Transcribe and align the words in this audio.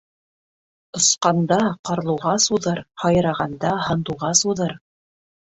Осҡанда 0.99 1.59
ҡарлуғас 1.89 2.49
уҙыр, 2.57 2.81
һайрағанда 3.03 3.77
һандуғас 3.91 4.43
уҙыр. 4.57 4.77